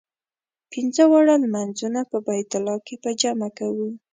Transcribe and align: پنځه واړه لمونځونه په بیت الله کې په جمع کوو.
پنځه 0.71 1.03
واړه 1.11 1.35
لمونځونه 1.43 1.99
په 2.11 2.17
بیت 2.27 2.51
الله 2.59 2.77
کې 2.85 2.95
په 3.03 3.09
جمع 3.21 3.49
کوو. 3.57 3.89